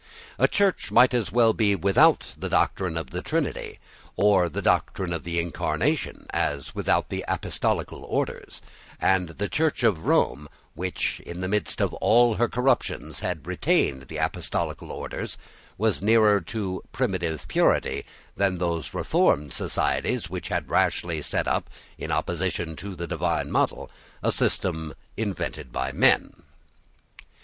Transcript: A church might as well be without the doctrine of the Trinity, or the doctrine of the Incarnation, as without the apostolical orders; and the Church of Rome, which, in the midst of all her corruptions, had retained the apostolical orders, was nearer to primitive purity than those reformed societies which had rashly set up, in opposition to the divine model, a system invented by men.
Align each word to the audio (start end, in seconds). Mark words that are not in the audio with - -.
A 0.39 0.47
church 0.47 0.91
might 0.91 1.13
as 1.13 1.31
well 1.31 1.53
be 1.53 1.75
without 1.75 2.33
the 2.35 2.49
doctrine 2.49 2.97
of 2.97 3.11
the 3.11 3.21
Trinity, 3.21 3.77
or 4.15 4.49
the 4.49 4.59
doctrine 4.59 5.13
of 5.13 5.23
the 5.23 5.39
Incarnation, 5.39 6.25
as 6.31 6.73
without 6.73 7.09
the 7.09 7.23
apostolical 7.27 8.03
orders; 8.05 8.63
and 8.99 9.27
the 9.29 9.47
Church 9.47 9.83
of 9.83 10.07
Rome, 10.07 10.49
which, 10.73 11.19
in 11.23 11.41
the 11.41 11.47
midst 11.47 11.79
of 11.79 11.93
all 11.93 12.33
her 12.33 12.49
corruptions, 12.49 13.19
had 13.19 13.45
retained 13.45 14.07
the 14.07 14.17
apostolical 14.17 14.91
orders, 14.91 15.37
was 15.77 16.01
nearer 16.01 16.41
to 16.41 16.81
primitive 16.91 17.47
purity 17.47 18.03
than 18.35 18.57
those 18.57 18.95
reformed 18.95 19.53
societies 19.53 20.31
which 20.31 20.47
had 20.47 20.67
rashly 20.71 21.21
set 21.21 21.47
up, 21.47 21.69
in 21.99 22.11
opposition 22.11 22.75
to 22.77 22.95
the 22.95 23.05
divine 23.05 23.51
model, 23.51 23.91
a 24.23 24.31
system 24.31 24.95
invented 25.15 25.71
by 25.71 25.91
men. 25.91 26.33